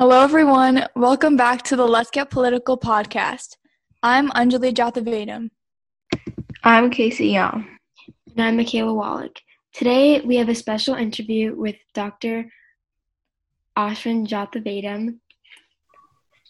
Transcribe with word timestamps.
Hello, 0.00 0.22
everyone. 0.22 0.86
Welcome 0.96 1.36
back 1.36 1.60
to 1.64 1.76
the 1.76 1.84
Let's 1.84 2.10
Get 2.10 2.30
Political 2.30 2.78
podcast. 2.78 3.58
I'm 4.02 4.30
Anjali 4.30 4.72
Jathavedam. 4.72 5.50
I'm 6.64 6.88
Casey 6.88 7.26
Young. 7.26 7.68
And 8.30 8.42
I'm 8.42 8.56
Michaela 8.56 8.94
Wallach. 8.94 9.42
Today, 9.74 10.22
we 10.22 10.36
have 10.36 10.48
a 10.48 10.54
special 10.54 10.94
interview 10.94 11.54
with 11.54 11.76
Dr. 11.92 12.50
Ashwin 13.76 14.26
Jathavedam. 14.26 15.18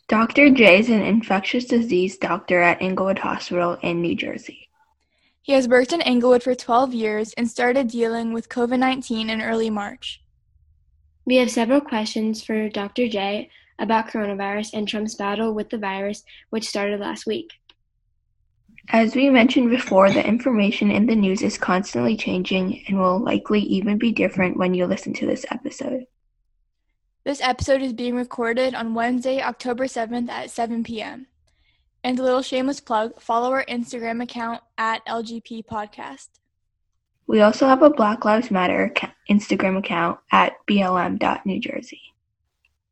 Dr. 0.06 0.50
J 0.50 0.78
is 0.78 0.88
an 0.88 1.02
infectious 1.02 1.64
disease 1.64 2.18
doctor 2.18 2.60
at 2.60 2.80
Englewood 2.80 3.18
Hospital 3.18 3.76
in 3.82 4.00
New 4.00 4.14
Jersey. 4.14 4.68
He 5.42 5.54
has 5.54 5.66
worked 5.66 5.92
in 5.92 6.02
Englewood 6.02 6.44
for 6.44 6.54
12 6.54 6.94
years 6.94 7.32
and 7.32 7.50
started 7.50 7.88
dealing 7.88 8.32
with 8.32 8.48
COVID 8.48 8.78
19 8.78 9.28
in 9.28 9.42
early 9.42 9.70
March. 9.70 10.22
We 11.30 11.36
have 11.36 11.48
several 11.52 11.80
questions 11.80 12.42
for 12.42 12.68
Dr. 12.68 13.06
J 13.06 13.50
about 13.78 14.08
coronavirus 14.08 14.70
and 14.74 14.88
Trump's 14.88 15.14
battle 15.14 15.54
with 15.54 15.70
the 15.70 15.78
virus, 15.78 16.24
which 16.48 16.66
started 16.66 16.98
last 16.98 17.24
week. 17.24 17.52
As 18.88 19.14
we 19.14 19.30
mentioned 19.30 19.70
before, 19.70 20.10
the 20.10 20.26
information 20.26 20.90
in 20.90 21.06
the 21.06 21.14
news 21.14 21.42
is 21.42 21.56
constantly 21.56 22.16
changing 22.16 22.82
and 22.88 22.98
will 22.98 23.20
likely 23.20 23.60
even 23.60 23.96
be 23.96 24.10
different 24.10 24.56
when 24.56 24.74
you 24.74 24.86
listen 24.86 25.12
to 25.12 25.26
this 25.26 25.46
episode. 25.52 26.06
This 27.22 27.40
episode 27.40 27.80
is 27.80 27.92
being 27.92 28.16
recorded 28.16 28.74
on 28.74 28.94
Wednesday, 28.94 29.40
October 29.40 29.84
7th 29.84 30.28
at 30.28 30.50
7 30.50 30.82
p.m. 30.82 31.28
And 32.02 32.18
a 32.18 32.24
little 32.24 32.42
shameless 32.42 32.80
plug 32.80 33.20
follow 33.22 33.52
our 33.52 33.64
Instagram 33.66 34.20
account 34.20 34.62
at 34.76 35.06
LGP 35.06 35.64
Podcast. 35.66 36.39
We 37.30 37.42
also 37.42 37.68
have 37.68 37.80
a 37.82 37.90
Black 37.90 38.24
Lives 38.24 38.50
Matter 38.50 38.92
Instagram 39.30 39.78
account 39.78 40.18
at 40.32 40.54
blm.newjersey. 40.68 42.00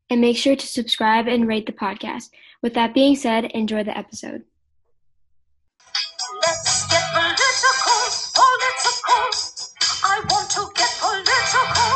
And 0.09 0.21
make 0.21 0.37
sure 0.37 0.55
to 0.55 0.65
subscribe 0.65 1.27
and 1.27 1.45
rate 1.45 1.65
the 1.65 1.73
podcast. 1.73 2.29
With 2.61 2.73
that 2.75 2.93
being 2.93 3.17
said, 3.17 3.51
enjoy 3.51 3.83
the 3.83 3.97
episode. 3.97 4.45
Let's 6.41 6.87
get 6.87 7.03
political, 7.11 7.75
political. 8.39 9.27
I 10.05 10.23
want 10.29 10.49
to 10.51 10.69
get 10.73 10.89
political. 11.01 11.89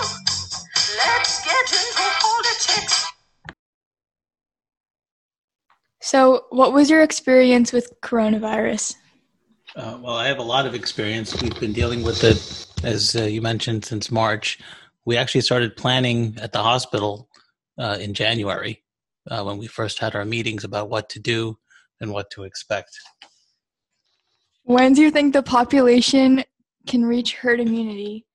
Let's 0.97 1.45
get 1.45 1.71
into 1.71 2.07
politics. 2.19 3.05
So, 6.01 6.47
what 6.49 6.73
was 6.73 6.89
your 6.89 7.03
experience 7.03 7.71
with 7.71 7.89
coronavirus? 8.01 8.95
Uh, 9.75 9.97
well, 9.99 10.15
I 10.15 10.27
have 10.27 10.37
a 10.37 10.43
lot 10.43 10.67
of 10.67 10.75
experience. 10.75 11.41
We've 11.41 11.59
been 11.59 11.73
dealing 11.73 12.03
with 12.03 12.23
it, 12.23 12.67
as 12.85 13.15
uh, 13.15 13.23
you 13.23 13.41
mentioned, 13.41 13.85
since 13.85 14.11
March. 14.11 14.59
We 15.05 15.17
actually 15.17 15.41
started 15.41 15.75
planning 15.75 16.37
at 16.39 16.51
the 16.51 16.61
hospital 16.61 17.27
uh, 17.79 17.97
in 17.99 18.13
January 18.13 18.83
uh, 19.31 19.43
when 19.43 19.57
we 19.57 19.65
first 19.65 19.97
had 19.97 20.15
our 20.15 20.25
meetings 20.25 20.63
about 20.63 20.89
what 20.89 21.09
to 21.09 21.19
do 21.19 21.57
and 21.99 22.11
what 22.11 22.29
to 22.31 22.43
expect. 22.43 22.91
When 24.61 24.93
do 24.93 25.01
you 25.01 25.09
think 25.09 25.33
the 25.33 25.41
population 25.41 26.43
can 26.85 27.03
reach 27.03 27.33
herd 27.33 27.59
immunity? 27.59 28.27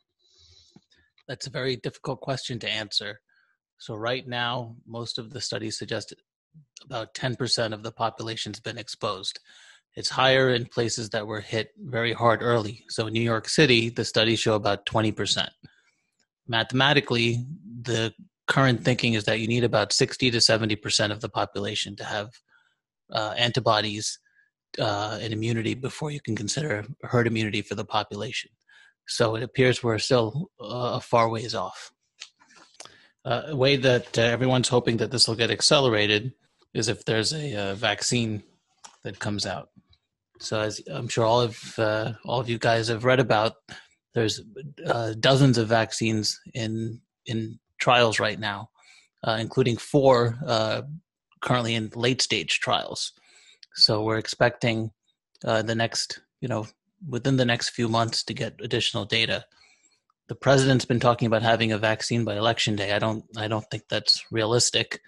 That's 1.29 1.47
a 1.47 1.51
very 1.51 1.77
difficult 1.77 2.21
question 2.21 2.59
to 2.61 2.69
answer. 2.69 3.21
So, 3.79 3.95
right 3.95 4.27
now, 4.27 4.75
most 4.87 5.19
of 5.19 5.31
the 5.31 5.41
studies 5.41 5.79
suggest 5.79 6.13
about 6.85 7.15
10% 7.15 7.73
of 7.73 7.85
the 7.85 7.93
population's 7.93 8.59
been 8.59 8.77
exposed. 8.77 9.39
It's 9.97 10.11
higher 10.11 10.51
in 10.51 10.67
places 10.67 11.11
that 11.11 11.27
were 11.27 11.41
hit 11.41 11.71
very 11.79 12.13
hard 12.13 12.43
early. 12.43 12.85
So 12.89 13.07
in 13.07 13.13
New 13.13 13.21
York 13.21 13.49
City, 13.49 13.89
the 13.89 14.05
studies 14.05 14.39
show 14.39 14.55
about 14.55 14.87
20%. 14.87 15.49
Mathematically, 16.47 17.45
the 17.83 18.13
current 18.47 18.85
thinking 18.85 19.15
is 19.15 19.25
that 19.25 19.41
you 19.41 19.49
need 19.49 19.65
about 19.65 19.93
60 19.93 20.31
to 20.31 20.39
70% 20.39 21.11
of 21.11 21.21
the 21.21 21.29
population 21.29 21.97
to 21.97 22.05
have 22.05 22.31
uh, 23.13 23.35
antibodies 23.37 24.19
uh, 24.79 25.19
and 25.21 25.33
immunity 25.33 25.75
before 25.75 26.11
you 26.11 26.21
can 26.21 26.37
consider 26.37 26.85
herd 27.03 27.27
immunity 27.27 27.63
for 27.63 27.75
the 27.75 27.85
population. 27.85 28.51
So 29.07 29.37
it 29.37 29.43
appears 29.43 29.83
we're 29.83 29.99
still 29.99 30.51
uh, 30.61 30.97
a 30.97 31.01
far 31.01 31.29
ways 31.29 31.55
off. 31.55 31.91
Uh, 33.25 33.43
a 33.49 33.57
way 33.57 33.77
that 33.77 34.17
uh, 34.19 34.23
everyone's 34.23 34.69
hoping 34.69 34.99
that 34.99 35.11
this 35.11 35.27
will 35.27 35.35
get 35.35 35.51
accelerated 35.51 36.33
is 36.75 36.89
if 36.89 37.05
there's 37.05 37.33
a, 37.33 37.53
a 37.53 37.73
uh, 37.73 37.75
vaccine 37.75 38.43
that 39.05 39.19
comes 39.19 39.47
out. 39.47 39.69
So 40.41 40.61
as 40.61 40.81
I'm 40.91 41.09
sure 41.09 41.25
all 41.25 41.41
of 41.41 41.79
uh, 41.79 42.13
all 42.25 42.41
of 42.41 42.49
you 42.49 42.59
guys 42.59 42.89
have 42.89 43.05
read 43.05 43.21
about, 43.21 43.55
there's 44.15 44.41
uh, 44.87 45.15
dozens 45.19 45.59
of 45.59 45.69
vaccines 45.69 46.39
in 46.55 47.01
in 47.27 47.59
trials 47.81 48.21
right 48.21 48.39
now, 48.39 48.71
uh, 49.27 49.39
including 49.41 49.77
four 49.77 50.39
uh, 50.47 50.83
currently 51.41 51.75
in 51.75 51.91
late 51.95 52.23
stage 52.23 52.61
trials. 52.61 53.13
So 53.75 54.03
we're 54.03 54.19
expecting 54.19 54.91
uh, 55.45 55.63
the 55.63 55.75
next, 55.75 56.21
you 56.41 56.49
know, 56.49 56.67
within 57.09 57.37
the 57.37 57.45
next 57.45 57.71
few 57.71 57.89
months 57.89 58.25
to 58.25 58.35
get 58.35 58.61
additional 58.61 59.05
data. 59.05 59.45
The 60.29 60.35
president's 60.35 60.85
been 60.85 61.01
talking 61.01 61.27
about 61.27 61.43
having 61.43 61.73
a 61.73 61.79
vaccine 61.79 62.25
by 62.25 62.37
election 62.37 62.77
day. 62.77 62.93
I 62.93 62.99
don't 62.99 63.25
I 63.37 63.49
don't 63.49 63.65
think 63.71 63.85
that's 63.89 64.25
realistic, 64.31 65.01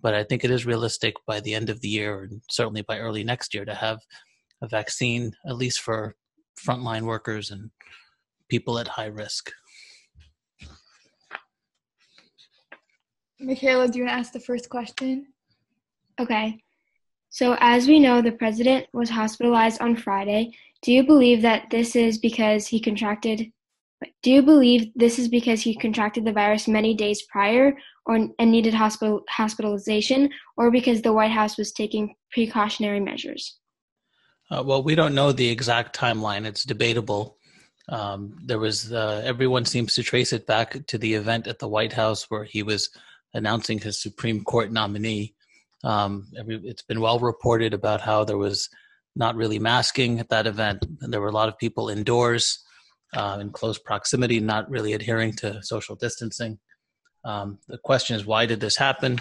but 0.00 0.14
I 0.14 0.24
think 0.24 0.44
it 0.44 0.50
is 0.50 0.66
realistic 0.66 1.14
by 1.26 1.40
the 1.40 1.54
end 1.54 1.70
of 1.70 1.80
the 1.80 1.88
year 1.88 2.24
and 2.24 2.42
certainly 2.50 2.82
by 2.82 2.98
early 2.98 3.24
next 3.24 3.54
year 3.54 3.64
to 3.64 3.74
have 3.74 4.00
a 4.62 4.68
vaccine, 4.68 5.32
at 5.46 5.56
least 5.56 5.80
for 5.80 6.14
frontline 6.64 7.02
workers 7.02 7.50
and 7.50 7.70
people 8.48 8.78
at 8.78 8.88
high 8.88 9.06
risk. 9.06 9.52
Michaela, 13.38 13.88
do 13.88 13.98
you 13.98 14.04
want 14.04 14.14
to 14.14 14.18
ask 14.18 14.32
the 14.32 14.40
first 14.40 14.70
question? 14.70 15.26
Okay. 16.18 16.58
So, 17.28 17.56
as 17.60 17.86
we 17.86 18.00
know, 18.00 18.22
the 18.22 18.32
president 18.32 18.86
was 18.94 19.10
hospitalized 19.10 19.82
on 19.82 19.96
Friday. 19.96 20.52
Do 20.82 20.92
you 20.92 21.04
believe 21.04 21.42
that 21.42 21.64
this 21.70 21.94
is 21.94 22.18
because 22.18 22.66
he 22.66 22.80
contracted? 22.80 23.52
Do 24.22 24.30
you 24.30 24.42
believe 24.42 24.90
this 24.94 25.18
is 25.18 25.28
because 25.28 25.60
he 25.60 25.76
contracted 25.76 26.24
the 26.24 26.32
virus 26.32 26.66
many 26.66 26.94
days 26.94 27.22
prior, 27.22 27.76
or 28.06 28.28
and 28.38 28.52
needed 28.52 28.74
hospital 28.74 29.22
hospitalization, 29.28 30.30
or 30.56 30.70
because 30.70 31.02
the 31.02 31.12
White 31.12 31.30
House 31.30 31.56
was 31.58 31.72
taking 31.72 32.14
precautionary 32.32 33.00
measures? 33.00 33.58
Uh, 34.50 34.62
well, 34.64 34.82
we 34.82 34.94
don't 34.94 35.14
know 35.14 35.32
the 35.32 35.48
exact 35.48 35.98
timeline. 35.98 36.46
It's 36.46 36.64
debatable. 36.64 37.36
Um, 37.88 38.36
there 38.44 38.58
was 38.58 38.92
uh, 38.92 39.22
everyone 39.24 39.64
seems 39.64 39.94
to 39.94 40.02
trace 40.02 40.32
it 40.32 40.46
back 40.46 40.86
to 40.86 40.98
the 40.98 41.14
event 41.14 41.46
at 41.46 41.58
the 41.58 41.68
White 41.68 41.92
House 41.92 42.30
where 42.30 42.44
he 42.44 42.62
was 42.62 42.90
announcing 43.34 43.78
his 43.78 44.00
Supreme 44.00 44.42
Court 44.44 44.72
nominee. 44.72 45.34
Um, 45.84 46.28
every, 46.38 46.60
it's 46.64 46.82
been 46.82 47.00
well 47.00 47.18
reported 47.18 47.74
about 47.74 48.00
how 48.00 48.24
there 48.24 48.38
was 48.38 48.68
not 49.14 49.36
really 49.36 49.58
masking 49.58 50.20
at 50.20 50.28
that 50.28 50.46
event, 50.46 50.84
and 51.00 51.12
there 51.12 51.20
were 51.20 51.28
a 51.28 51.32
lot 51.32 51.48
of 51.48 51.58
people 51.58 51.88
indoors 51.88 52.64
uh, 53.14 53.38
in 53.40 53.50
close 53.50 53.78
proximity, 53.78 54.40
not 54.40 54.68
really 54.70 54.92
adhering 54.92 55.32
to 55.34 55.62
social 55.62 55.96
distancing. 55.96 56.58
Um, 57.26 57.58
the 57.66 57.78
question 57.78 58.14
is, 58.16 58.24
why 58.24 58.46
did 58.46 58.60
this 58.60 58.76
happen? 58.76 59.18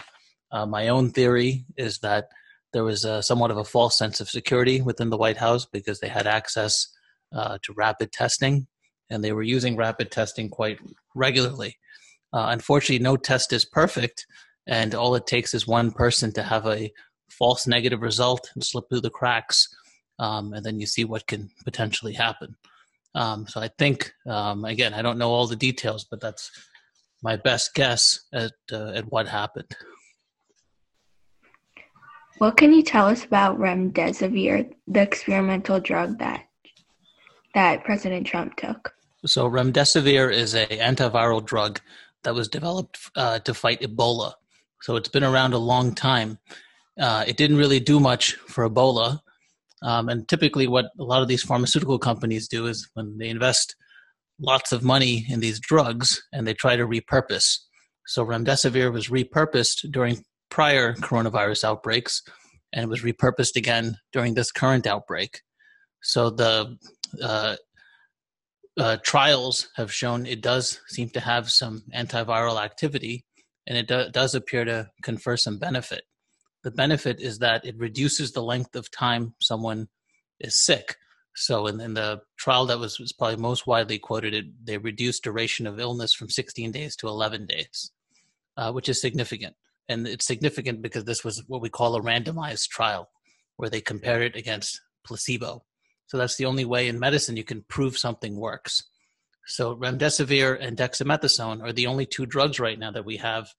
Uh, 0.52 0.66
my 0.66 0.88
own 0.90 1.10
theory 1.10 1.66
is 1.76 2.00
that 2.00 2.30
there 2.72 2.84
was 2.84 3.04
a, 3.04 3.24
somewhat 3.24 3.52
of 3.52 3.58
a 3.58 3.64
false 3.64 3.98
sense 3.98 4.22
of 4.22 4.30
security 4.30 4.82
within 4.82 5.10
the 5.10 5.18
White 5.18 5.38
House 5.38 5.66
because 5.66 6.00
they 6.00 6.08
had 6.08 6.28
access 6.28 6.88
uh, 7.34 7.58
to 7.64 7.74
rapid 7.74 8.12
testing 8.12 8.68
and 9.10 9.24
they 9.24 9.32
were 9.32 9.44
using 9.44 9.76
rapid 9.76 10.12
testing 10.12 10.50
quite 10.50 10.78
regularly. 11.16 11.78
Uh, 12.32 12.48
unfortunately, 12.50 13.04
no 13.04 13.18
test 13.18 13.54
is 13.54 13.66
perfect, 13.66 14.26
and 14.68 14.94
all 14.94 15.16
it 15.16 15.26
takes 15.26 15.54
is 15.54 15.68
one 15.68 15.92
person 15.92 16.32
to 16.34 16.44
have 16.44 16.66
a 16.68 16.92
false 17.30 17.66
negative 17.66 18.02
result 18.02 18.52
and 18.56 18.64
slip 18.64 18.86
through 18.90 19.02
the 19.02 19.10
cracks, 19.10 19.68
um, 20.20 20.54
and 20.54 20.66
then 20.66 20.80
you 20.80 20.86
see 20.86 21.06
what 21.06 21.28
can 21.28 21.50
potentially 21.64 22.14
happen. 22.14 22.56
Um, 23.14 23.48
so 23.48 23.62
I 23.62 23.70
think, 23.78 24.12
um, 24.28 24.66
again, 24.66 24.94
I 24.94 25.02
don't 25.02 25.18
know 25.18 25.32
all 25.32 25.48
the 25.48 25.56
details, 25.56 26.06
but 26.10 26.20
that's 26.20 26.52
my 27.26 27.36
best 27.36 27.74
guess 27.74 28.20
at 28.32 28.54
uh, 28.72 28.92
at 29.00 29.12
what 29.12 29.28
happened. 29.28 29.72
What 32.38 32.56
can 32.56 32.72
you 32.72 32.84
tell 32.84 33.08
us 33.08 33.26
about 33.26 33.58
remdesivir, 33.58 34.72
the 34.88 35.02
experimental 35.02 35.80
drug 35.80 36.20
that 36.20 36.46
that 37.56 37.84
President 37.84 38.28
Trump 38.28 38.56
took? 38.58 38.94
So 39.26 39.50
remdesivir 39.50 40.32
is 40.32 40.54
a 40.54 40.68
antiviral 40.68 41.44
drug 41.44 41.82
that 42.24 42.36
was 42.36 42.48
developed 42.48 43.00
uh, 43.16 43.40
to 43.40 43.54
fight 43.54 43.82
Ebola. 43.82 44.34
So 44.84 44.96
it's 44.96 45.10
been 45.10 45.24
around 45.24 45.54
a 45.54 45.68
long 45.74 45.96
time. 45.96 46.38
Uh, 47.00 47.24
it 47.28 47.38
didn't 47.38 47.58
really 47.58 47.80
do 47.80 48.00
much 48.00 48.34
for 48.54 48.70
Ebola. 48.70 49.20
Um, 49.82 50.10
and 50.10 50.28
typically, 50.28 50.68
what 50.68 50.86
a 51.00 51.04
lot 51.04 51.24
of 51.24 51.28
these 51.28 51.44
pharmaceutical 51.44 51.98
companies 51.98 52.48
do 52.48 52.68
is 52.68 52.88
when 52.94 53.18
they 53.18 53.30
invest 53.30 53.76
lots 54.40 54.72
of 54.72 54.84
money 54.84 55.26
in 55.30 55.40
these 55.40 55.60
drugs 55.60 56.22
and 56.34 56.46
they 56.46 56.54
try 56.54 56.76
to 56.76 56.88
repurpose. 56.88 57.58
So 58.08 58.26
remdesivir 58.26 58.92
was 58.92 59.10
repurposed 59.10 59.92
during 59.92 60.24
prior 60.50 60.94
coronavirus 60.94 61.64
outbreaks, 61.64 62.22
and 62.72 62.84
it 62.84 62.90
was 62.90 63.02
repurposed 63.02 63.56
again 63.56 63.98
during 64.14 64.34
this 64.34 64.52
current 64.52 64.86
outbreak. 64.86 65.42
So 66.02 66.30
the 66.30 66.78
uh, 67.22 67.56
uh, 68.78 68.98
trials 69.04 69.70
have 69.76 69.92
shown 69.92 70.26
it 70.26 70.42
does 70.42 70.82
seem 70.88 71.10
to 71.12 71.20
have 71.20 71.50
some 71.50 71.84
antiviral 71.96 72.64
activity, 72.64 73.26
and 73.66 73.78
it 73.78 73.88
do, 73.88 74.10
does 74.12 74.36
appear 74.36 74.66
to 74.66 74.90
confer 75.02 75.38
some 75.38 75.58
benefit. 75.58 76.04
The 76.64 76.72
benefit 76.72 77.20
is 77.20 77.40
that 77.40 77.66
it 77.66 77.76
reduces 77.78 78.32
the 78.32 78.44
length 78.44 78.76
of 78.76 78.92
time 78.92 79.34
someone 79.42 79.88
is 80.40 80.64
sick. 80.64 80.96
So 81.36 81.68
in, 81.68 81.82
in 81.82 81.94
the 81.94 82.22
trial 82.38 82.66
that 82.68 82.80
was, 82.80 82.98
was 83.00 83.12
probably 83.12 83.36
most 83.36 83.68
widely 83.68 84.00
quoted, 84.00 84.34
it, 84.34 84.46
they 84.66 84.78
reduced 84.78 85.24
duration 85.24 85.68
of 85.68 85.80
illness 85.80 86.14
from 86.14 86.30
16 86.30 86.72
days 86.72 86.96
to 86.98 87.08
11 87.08 87.46
days, 87.46 87.92
uh, 88.56 88.72
which 88.72 88.88
is 88.88 89.02
significant. 89.02 89.56
And 89.90 90.08
it's 90.08 90.26
significant 90.26 90.82
because 90.82 91.04
this 91.04 91.24
was 91.24 91.44
what 91.48 91.62
we 91.62 91.70
call 91.70 91.96
a 91.96 92.02
randomized 92.02 92.70
trial, 92.70 93.10
where 93.58 93.70
they 93.70 93.82
compared 93.82 94.24
it 94.24 94.36
against 94.36 94.82
placebo. 95.06 95.64
So 96.08 96.18
that's 96.18 96.38
the 96.38 96.46
only 96.46 96.66
way 96.66 96.88
in 96.88 97.00
medicine 97.00 97.36
you 97.36 97.44
can 97.44 97.64
prove 97.68 97.98
something 97.98 98.38
works. 98.38 98.84
So 99.46 99.76
remdesivir 99.76 100.58
and 100.60 100.78
dexamethasone 100.78 101.62
are 101.62 101.74
the 101.74 101.88
only 101.88 102.06
two 102.06 102.26
drugs 102.26 102.60
right 102.60 102.80
now 102.80 102.92
that 102.92 103.06
we 103.06 103.18
have 103.18 103.50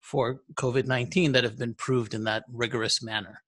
for 0.00 0.40
COVID 0.54 0.86
19 0.86 1.32
that 1.32 1.44
have 1.44 1.58
been 1.58 1.74
proved 1.74 2.12
in 2.12 2.24
that 2.24 2.44
rigorous 2.52 3.02
manner. 3.02 3.42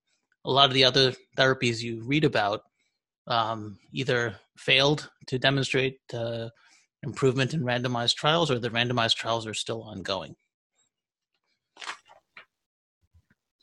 A 0.44 0.50
lot 0.50 0.68
of 0.68 0.74
the 0.74 0.84
other 0.84 1.14
therapies 1.36 1.82
you 1.82 2.02
read 2.04 2.24
about 2.24 2.62
um, 3.26 3.78
either 3.92 4.36
failed 4.56 5.10
to 5.26 5.38
demonstrate 5.38 5.98
uh, 6.12 6.48
improvement 7.02 7.54
in 7.54 7.60
randomized 7.60 8.16
trials 8.16 8.50
or 8.50 8.58
the 8.58 8.70
randomized 8.70 9.16
trials 9.16 9.46
are 9.46 9.54
still 9.54 9.82
ongoing. 9.82 10.34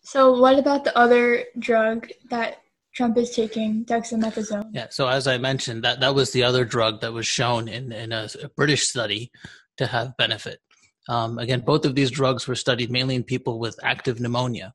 So, 0.03 0.37
what 0.39 0.59
about 0.59 0.83
the 0.83 0.97
other 0.97 1.45
drug 1.59 2.09
that 2.29 2.61
Trump 2.93 3.17
is 3.17 3.31
taking, 3.31 3.85
dexamethasone? 3.85 4.71
Yeah, 4.73 4.87
so 4.89 5.07
as 5.07 5.27
I 5.27 5.37
mentioned, 5.37 5.83
that, 5.83 5.99
that 6.01 6.15
was 6.15 6.31
the 6.31 6.43
other 6.43 6.65
drug 6.65 7.01
that 7.01 7.13
was 7.13 7.27
shown 7.27 7.67
in, 7.67 7.91
in 7.91 8.11
a, 8.11 8.27
a 8.43 8.49
British 8.49 8.83
study 8.83 9.31
to 9.77 9.87
have 9.87 10.17
benefit. 10.17 10.59
Um, 11.07 11.37
again, 11.39 11.61
both 11.61 11.85
of 11.85 11.95
these 11.95 12.11
drugs 12.11 12.47
were 12.47 12.55
studied 12.55 12.91
mainly 12.91 13.15
in 13.15 13.23
people 13.23 13.59
with 13.59 13.79
active 13.83 14.19
pneumonia. 14.19 14.73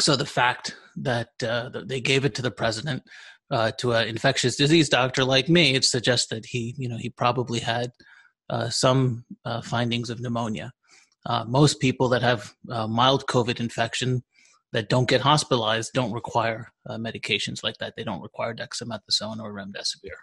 So 0.00 0.16
the 0.16 0.26
fact 0.26 0.76
that 0.96 1.30
uh, 1.42 1.70
they 1.86 2.00
gave 2.00 2.24
it 2.24 2.34
to 2.36 2.42
the 2.42 2.50
president, 2.50 3.02
uh, 3.50 3.70
to 3.78 3.92
an 3.92 4.08
infectious 4.08 4.56
disease 4.56 4.88
doctor 4.88 5.24
like 5.24 5.48
me, 5.48 5.74
it 5.74 5.84
suggests 5.84 6.28
that 6.28 6.46
he, 6.46 6.74
you 6.76 6.88
know, 6.88 6.96
he 6.96 7.10
probably 7.10 7.60
had 7.60 7.90
uh, 8.50 8.68
some 8.68 9.24
uh, 9.44 9.60
findings 9.62 10.10
of 10.10 10.20
pneumonia. 10.20 10.72
Uh, 11.26 11.44
most 11.44 11.80
people 11.80 12.08
that 12.08 12.22
have 12.22 12.54
uh, 12.70 12.86
mild 12.86 13.26
COVID 13.26 13.60
infection 13.60 14.22
that 14.72 14.88
don't 14.88 15.08
get 15.08 15.20
hospitalized 15.20 15.92
don't 15.92 16.12
require 16.12 16.72
uh, 16.88 16.96
medications 16.96 17.62
like 17.62 17.76
that. 17.78 17.94
They 17.96 18.04
don't 18.04 18.22
require 18.22 18.54
dexamethasone 18.54 19.40
or 19.40 19.52
remdesivir. 19.52 20.16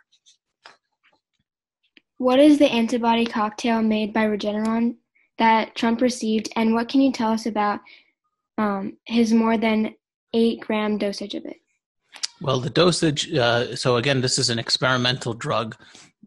What 2.18 2.40
is 2.40 2.60
the 2.60 2.72
antibody 2.72 3.26
cocktail 3.26 3.82
made 3.82 4.14
by 4.14 4.26
Regeneron 4.26 4.96
that 5.38 5.76
Trump 5.76 6.00
received, 6.00 6.50
and 6.56 6.74
what 6.74 6.88
can 6.88 7.02
you 7.02 7.12
tell 7.12 7.32
us 7.32 7.46
about 7.46 7.82
um, 8.58 8.98
his 9.06 9.34
more 9.34 9.58
than 9.58 9.96
eight 10.34 10.62
gram 10.62 10.98
dosage 10.98 11.36
of 11.36 11.44
it? 11.46 11.58
Well, 12.42 12.60
the 12.60 12.70
dosage, 12.70 13.34
uh, 13.34 13.76
so 13.76 13.96
again, 13.96 14.22
this 14.22 14.38
is 14.38 14.50
an 14.50 14.60
experimental 14.60 15.34
drug. 15.34 15.76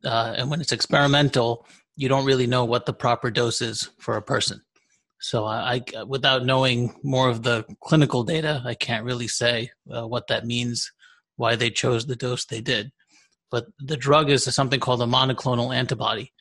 Uh, 0.04 0.34
and 0.36 0.50
when 0.50 0.60
it's 0.60 0.72
experimental, 0.72 1.66
you 1.96 2.08
don't 2.08 2.24
really 2.24 2.46
know 2.46 2.64
what 2.64 2.86
the 2.86 2.92
proper 2.92 3.30
dose 3.30 3.60
is 3.60 3.90
for 3.98 4.16
a 4.16 4.22
person. 4.22 4.62
So 5.20 5.44
I, 5.44 5.82
I, 5.96 6.04
without 6.04 6.46
knowing 6.46 6.94
more 7.02 7.28
of 7.28 7.42
the 7.42 7.64
clinical 7.82 8.22
data, 8.22 8.62
I 8.64 8.74
can't 8.74 9.04
really 9.04 9.28
say 9.28 9.70
uh, 9.90 10.06
what 10.06 10.28
that 10.28 10.46
means, 10.46 10.90
why 11.36 11.56
they 11.56 11.70
chose 11.70 12.06
the 12.06 12.16
dose 12.16 12.44
they 12.44 12.60
did. 12.60 12.92
But 13.50 13.66
the 13.78 13.96
drug 13.96 14.30
is 14.30 14.44
something 14.44 14.80
called 14.80 15.02
a 15.02 15.06
monoclonal 15.06 15.74
antibody. 15.74 16.32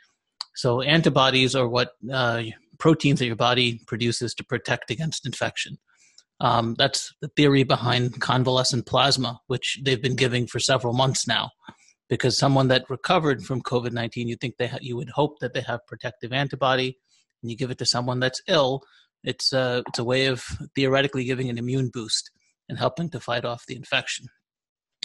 So 0.56 0.82
antibodies 0.82 1.56
are 1.56 1.68
what 1.68 1.92
uh, 2.12 2.44
proteins 2.78 3.20
that 3.20 3.26
your 3.26 3.36
body 3.36 3.82
produces 3.88 4.34
to 4.36 4.44
protect 4.44 4.92
against 4.92 5.26
infection. 5.26 5.78
Um, 6.40 6.76
that's 6.78 7.14
the 7.22 7.30
theory 7.30 7.64
behind 7.64 8.22
convalescent 8.22 8.86
plasma, 8.86 9.40
which 9.48 9.80
they've 9.84 10.02
been 10.02 10.16
giving 10.16 10.46
for 10.46 10.60
several 10.60 10.94
months 10.94 11.28
now. 11.28 11.52
Because 12.10 12.38
someone 12.38 12.70
that 12.70 12.90
recovered 12.90 13.44
from 13.44 13.62
COVID 13.62 13.92
nineteen, 13.92 14.28
you 14.28 14.38
think 14.38 14.56
they 14.58 14.68
ha- 14.68 14.78
you 14.82 14.96
would 14.96 15.10
hope 15.10 15.40
that 15.40 15.54
they 15.54 15.62
have 15.62 15.86
protective 15.88 16.32
antibody 16.32 16.98
and 17.42 17.52
you 17.52 17.58
give 17.58 17.72
it 17.72 17.78
to 17.80 17.86
someone 17.86 18.20
that's 18.20 18.42
ill, 18.48 18.82
it's 19.24 19.52
a, 19.52 19.60
uh, 19.60 19.82
it's 19.88 20.00
a 20.00 20.04
way 20.04 20.28
of 20.28 20.44
theoretically 20.76 21.26
giving 21.26 21.50
an 21.50 21.58
immune 21.58 21.90
boost 21.92 22.32
and 22.70 22.78
helping 22.78 23.10
to 23.10 23.20
fight 23.20 23.46
off 23.46 23.66
the 23.68 23.76
infection. 23.76 24.28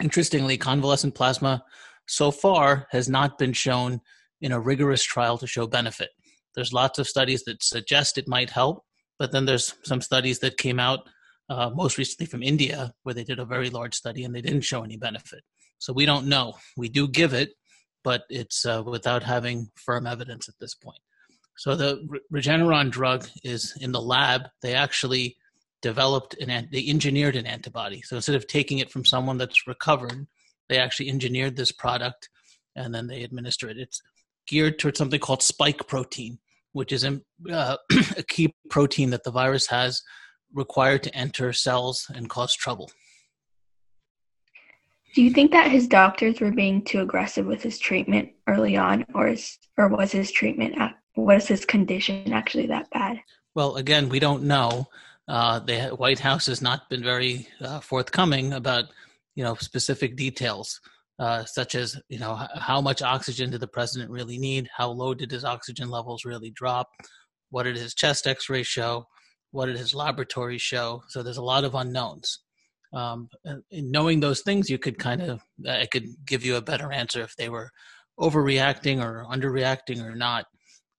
Interestingly, 0.02 0.56
convalescent 0.56 1.14
plasma 1.14 1.64
so 2.08 2.30
far 2.30 2.86
has 2.90 3.08
not 3.08 3.38
been 3.38 3.52
shown 3.52 4.00
in 4.40 4.52
a 4.52 4.60
rigorous 4.60 5.02
trial 5.02 5.38
to 5.38 5.46
show 5.46 5.66
benefit. 5.66 6.10
There's 6.54 6.72
lots 6.72 6.98
of 6.98 7.08
studies 7.08 7.44
that 7.44 7.62
suggest 7.62 8.18
it 8.18 8.28
might 8.28 8.50
help, 8.50 8.84
but 9.18 9.32
then 9.32 9.44
there's 9.44 9.74
some 9.84 10.00
studies 10.00 10.38
that 10.40 10.56
came 10.56 10.80
out 10.80 11.08
uh, 11.52 11.70
most 11.74 11.98
recently 11.98 12.26
from 12.26 12.42
India 12.42 12.94
where 13.02 13.14
they 13.14 13.24
did 13.24 13.38
a 13.38 13.44
very 13.44 13.68
large 13.68 13.94
study 13.94 14.24
and 14.24 14.34
they 14.34 14.40
didn't 14.40 14.62
show 14.62 14.82
any 14.82 14.96
benefit. 14.96 15.42
So 15.78 15.92
we 15.92 16.06
don't 16.06 16.26
know. 16.26 16.54
We 16.76 16.88
do 16.88 17.06
give 17.06 17.34
it, 17.34 17.50
but 18.02 18.22
it's 18.30 18.64
uh, 18.64 18.82
without 18.84 19.22
having 19.22 19.70
firm 19.74 20.06
evidence 20.06 20.48
at 20.48 20.54
this 20.60 20.74
point. 20.74 21.00
So 21.58 21.76
the 21.76 22.08
Regeneron 22.32 22.90
drug 22.90 23.28
is 23.44 23.76
in 23.80 23.92
the 23.92 24.00
lab. 24.00 24.48
They 24.62 24.74
actually 24.74 25.36
developed 25.82 26.34
an 26.40 26.68
they 26.72 26.88
engineered 26.88 27.36
an 27.36 27.46
antibody. 27.46 28.00
So 28.00 28.16
instead 28.16 28.36
of 28.36 28.46
taking 28.46 28.78
it 28.78 28.90
from 28.90 29.04
someone 29.04 29.36
that's 29.36 29.66
recovered, 29.66 30.26
they 30.70 30.78
actually 30.78 31.10
engineered 31.10 31.56
this 31.56 31.72
product 31.72 32.30
and 32.74 32.94
then 32.94 33.08
they 33.08 33.22
administer 33.24 33.68
it. 33.68 33.76
It's 33.76 34.00
geared 34.46 34.78
towards 34.78 34.96
something 34.96 35.20
called 35.20 35.42
spike 35.42 35.86
protein, 35.86 36.38
which 36.72 36.92
is 36.92 37.04
a, 37.04 37.20
uh, 37.52 37.76
a 38.16 38.22
key 38.22 38.54
protein 38.70 39.10
that 39.10 39.24
the 39.24 39.30
virus 39.30 39.66
has 39.66 40.02
required 40.54 41.02
to 41.04 41.14
enter 41.14 41.52
cells 41.52 42.10
and 42.14 42.28
cause 42.28 42.54
trouble. 42.54 42.90
Do 45.14 45.22
you 45.22 45.30
think 45.30 45.50
that 45.52 45.70
his 45.70 45.86
doctors 45.86 46.40
were 46.40 46.52
being 46.52 46.82
too 46.84 47.00
aggressive 47.00 47.44
with 47.44 47.62
his 47.62 47.78
treatment 47.78 48.30
early 48.46 48.76
on, 48.76 49.04
or 49.14 49.28
is, 49.28 49.58
or 49.76 49.88
was 49.88 50.10
his 50.10 50.32
treatment 50.32 50.74
was 51.16 51.46
his 51.46 51.64
condition 51.64 52.32
actually 52.32 52.66
that 52.66 52.88
bad? 52.90 53.20
Well, 53.54 53.76
again, 53.76 54.08
we 54.08 54.18
don't 54.18 54.44
know. 54.44 54.86
Uh, 55.28 55.58
the 55.58 55.88
White 55.90 56.18
House 56.18 56.46
has 56.46 56.62
not 56.62 56.88
been 56.88 57.02
very 57.02 57.46
uh, 57.60 57.80
forthcoming 57.80 58.54
about 58.54 58.84
you 59.34 59.44
know 59.44 59.54
specific 59.56 60.16
details, 60.16 60.80
uh, 61.18 61.44
such 61.44 61.74
as 61.74 62.00
you 62.08 62.18
know 62.18 62.34
how 62.54 62.80
much 62.80 63.02
oxygen 63.02 63.50
did 63.50 63.60
the 63.60 63.68
president 63.68 64.10
really 64.10 64.38
need, 64.38 64.68
how 64.74 64.88
low 64.90 65.14
did 65.14 65.30
his 65.30 65.44
oxygen 65.44 65.90
levels 65.90 66.24
really 66.24 66.50
drop, 66.50 66.88
what 67.50 67.64
did 67.64 67.76
his 67.76 67.94
chest 67.94 68.26
X-ray 68.26 68.62
show, 68.62 69.06
what 69.52 69.66
did 69.66 69.76
his 69.76 69.94
laboratory 69.94 70.58
show. 70.58 71.02
So 71.08 71.22
there's 71.22 71.36
a 71.36 71.42
lot 71.42 71.64
of 71.64 71.74
unknowns. 71.74 72.40
Um, 72.92 73.28
in 73.70 73.90
knowing 73.90 74.20
those 74.20 74.42
things, 74.42 74.68
you 74.68 74.78
could 74.78 74.98
kind 74.98 75.22
of 75.22 75.42
I 75.66 75.86
could 75.86 76.08
give 76.26 76.44
you 76.44 76.56
a 76.56 76.62
better 76.62 76.92
answer 76.92 77.22
if 77.22 77.36
they 77.36 77.48
were 77.48 77.70
overreacting 78.18 79.02
or 79.02 79.24
underreacting 79.30 80.04
or 80.04 80.14
not. 80.14 80.46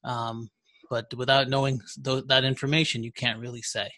Um, 0.04 0.50
but 0.90 1.14
without 1.16 1.50
knowing 1.50 1.82
th- 2.04 2.26
that 2.28 2.46
information, 2.46 3.04
you 3.04 3.12
can't 3.12 3.40
really 3.40 3.62
say. 3.62 3.92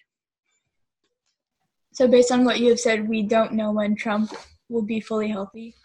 So, 1.93 2.07
based 2.07 2.31
on 2.31 2.43
what 2.43 2.59
you 2.59 2.69
have 2.69 2.79
said, 2.79 3.07
we 3.07 3.23
don't 3.23 3.53
know 3.53 3.71
when 3.71 3.95
Trump 3.95 4.33
will 4.69 4.81
be 4.83 4.99
fully 4.99 5.29
healthy. 5.29 5.75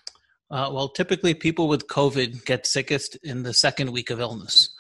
Uh, 0.50 0.68
well, 0.72 0.88
typically 0.88 1.34
people 1.34 1.68
with 1.68 1.86
COVID 1.86 2.44
get 2.44 2.66
sickest 2.66 3.16
in 3.22 3.44
the 3.44 3.54
second 3.54 3.92
week 3.92 4.10
of 4.10 4.18
illness. 4.18 4.70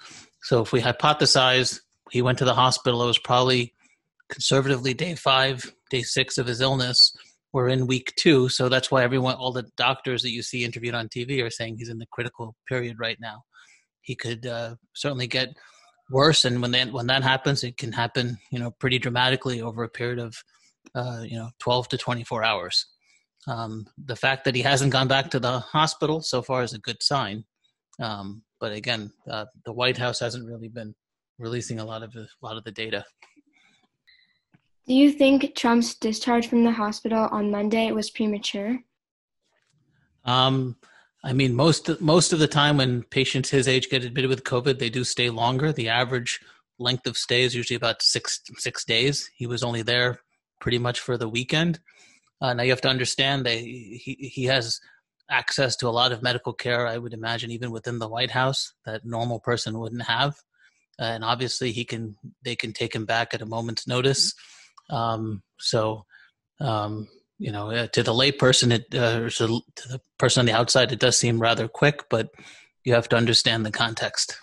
So, 0.42 0.62
if 0.62 0.72
we 0.72 0.80
hypothesize 0.80 1.80
he 2.10 2.22
went 2.22 2.38
to 2.38 2.44
the 2.44 2.54
hospital, 2.54 3.02
it 3.02 3.06
was 3.06 3.18
probably 3.18 3.72
conservatively 4.30 4.94
day 4.94 5.14
five, 5.14 5.72
day 5.90 6.02
six 6.02 6.38
of 6.38 6.46
his 6.46 6.60
illness. 6.60 7.12
We're 7.52 7.68
in 7.68 7.88
week 7.88 8.12
two, 8.16 8.48
so 8.48 8.68
that's 8.68 8.90
why 8.90 9.02
everyone, 9.02 9.34
all 9.34 9.52
the 9.52 9.66
doctors 9.76 10.22
that 10.22 10.30
you 10.30 10.42
see 10.42 10.64
interviewed 10.64 10.94
on 10.94 11.08
TV, 11.08 11.44
are 11.44 11.50
saying 11.50 11.76
he's 11.76 11.88
in 11.88 11.98
the 11.98 12.06
critical 12.12 12.54
period 12.68 12.96
right 13.00 13.18
now 13.20 13.42
he 14.02 14.16
could 14.16 14.46
uh, 14.46 14.74
certainly 14.94 15.26
get 15.26 15.50
worse. 16.10 16.44
And 16.44 16.60
when 16.60 16.72
that 16.72 16.92
when 16.92 17.06
that 17.06 17.22
happens, 17.22 17.64
it 17.64 17.76
can 17.76 17.92
happen, 17.92 18.38
you 18.50 18.58
know, 18.58 18.70
pretty 18.72 18.98
dramatically 18.98 19.60
over 19.62 19.84
a 19.84 19.88
period 19.88 20.18
of, 20.18 20.34
uh, 20.94 21.22
you 21.24 21.38
know, 21.38 21.50
12 21.60 21.88
to 21.90 21.98
24 21.98 22.44
hours. 22.44 22.86
Um, 23.46 23.86
the 24.04 24.16
fact 24.16 24.44
that 24.44 24.54
he 24.54 24.62
hasn't 24.62 24.92
gone 24.92 25.08
back 25.08 25.30
to 25.30 25.40
the 25.40 25.60
hospital 25.60 26.20
so 26.20 26.42
far 26.42 26.62
is 26.62 26.74
a 26.74 26.78
good 26.78 27.02
sign. 27.02 27.44
Um, 28.00 28.42
but 28.58 28.72
again, 28.72 29.12
uh, 29.30 29.46
the 29.64 29.72
White 29.72 29.96
House 29.96 30.20
hasn't 30.20 30.46
really 30.46 30.68
been 30.68 30.94
releasing 31.38 31.78
a 31.78 31.84
lot 31.84 32.02
of 32.02 32.12
the, 32.12 32.22
a 32.22 32.42
lot 32.42 32.56
of 32.56 32.64
the 32.64 32.72
data. 32.72 33.04
Do 34.90 34.96
you 34.96 35.12
think 35.12 35.54
Trump's 35.54 35.94
discharge 35.94 36.48
from 36.48 36.64
the 36.64 36.72
hospital 36.72 37.28
on 37.30 37.52
Monday 37.52 37.92
was 37.92 38.10
premature? 38.10 38.80
Um, 40.24 40.78
I 41.22 41.32
mean, 41.32 41.54
most 41.54 42.00
most 42.00 42.32
of 42.32 42.40
the 42.40 42.48
time 42.48 42.78
when 42.78 43.04
patients 43.04 43.50
his 43.50 43.68
age 43.68 43.88
get 43.88 44.02
admitted 44.02 44.28
with 44.28 44.42
COVID, 44.42 44.80
they 44.80 44.90
do 44.90 45.04
stay 45.04 45.30
longer. 45.30 45.72
The 45.72 45.88
average 45.88 46.40
length 46.80 47.06
of 47.06 47.16
stay 47.16 47.42
is 47.42 47.54
usually 47.54 47.76
about 47.76 48.02
six 48.02 48.40
six 48.56 48.84
days. 48.84 49.30
He 49.32 49.46
was 49.46 49.62
only 49.62 49.82
there 49.82 50.22
pretty 50.60 50.78
much 50.78 50.98
for 50.98 51.16
the 51.16 51.28
weekend. 51.28 51.78
Uh, 52.40 52.52
now 52.52 52.64
you 52.64 52.70
have 52.70 52.80
to 52.80 52.88
understand 52.88 53.46
that 53.46 53.58
he 53.58 54.32
he 54.34 54.44
has 54.46 54.80
access 55.30 55.76
to 55.76 55.88
a 55.88 55.96
lot 56.00 56.10
of 56.10 56.20
medical 56.20 56.52
care. 56.52 56.88
I 56.88 56.98
would 56.98 57.14
imagine 57.14 57.52
even 57.52 57.70
within 57.70 58.00
the 58.00 58.08
White 58.08 58.32
House 58.32 58.72
that 58.86 59.04
normal 59.04 59.38
person 59.38 59.78
wouldn't 59.78 60.02
have. 60.02 60.34
and 60.98 61.22
obviously 61.22 61.70
he 61.70 61.84
can 61.84 62.16
they 62.42 62.56
can 62.56 62.72
take 62.72 62.92
him 62.92 63.04
back 63.04 63.34
at 63.34 63.42
a 63.42 63.46
moment's 63.46 63.86
notice. 63.86 64.34
Um, 64.90 65.42
so, 65.58 66.04
um, 66.60 67.08
you 67.38 67.52
know, 67.52 67.70
uh, 67.70 67.86
to 67.88 68.02
the 68.02 68.12
layperson, 68.12 68.72
it 68.72 68.94
uh, 68.94 69.30
to, 69.30 69.62
to 69.76 69.88
the 69.88 70.00
person 70.18 70.40
on 70.40 70.46
the 70.46 70.52
outside, 70.52 70.92
it 70.92 70.98
does 70.98 71.16
seem 71.16 71.40
rather 71.40 71.68
quick, 71.68 72.08
but 72.10 72.30
you 72.84 72.94
have 72.94 73.08
to 73.10 73.16
understand 73.16 73.64
the 73.64 73.70
context. 73.70 74.38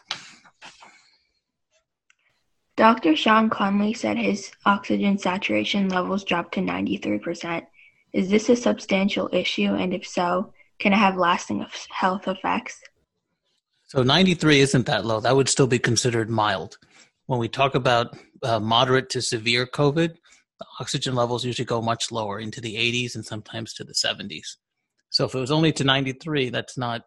Dr. 2.76 3.16
Sean 3.16 3.50
Conley 3.50 3.94
said 3.94 4.18
his 4.18 4.52
oxygen 4.66 5.18
saturation 5.18 5.90
levels 5.90 6.24
dropped 6.24 6.54
to 6.54 6.60
93%. 6.60 7.66
Is 8.14 8.30
this 8.30 8.50
a 8.50 8.56
substantial 8.56 9.30
issue? 9.34 9.74
And 9.74 9.94
if 9.94 10.08
so, 10.08 10.54
can 10.80 10.94
it 10.94 10.98
have 10.98 11.18
lasting 11.18 11.66
health 11.90 12.28
effects? 12.28 12.80
So 13.88 14.04
93 14.04 14.60
isn't 14.60 14.86
that 14.86 15.06
low. 15.06 15.20
That 15.20 15.36
would 15.36 15.50
still 15.50 15.68
be 15.68 15.80
considered 15.80 16.30
mild. 16.30 16.78
When 17.26 17.40
we 17.40 17.48
talk 17.48 17.74
about 17.74 18.16
uh, 18.44 18.60
moderate 18.60 19.10
to 19.12 19.22
severe 19.22 19.66
COVID, 19.66 20.16
the 20.60 20.66
oxygen 20.80 21.16
levels 21.16 21.46
usually 21.46 21.66
go 21.66 21.82
much 21.82 22.12
lower 22.12 22.40
into 22.40 22.62
the 22.62 22.76
80s 22.76 23.16
and 23.16 23.26
sometimes 23.26 23.74
to 23.74 23.84
the 23.84 23.94
70s. 23.94 24.56
So 25.10 25.26
if 25.26 25.36
it 25.36 25.40
was 25.40 25.52
only 25.52 25.72
to 25.74 25.84
93, 25.84 26.50
that's 26.50 26.78
not 26.78 27.04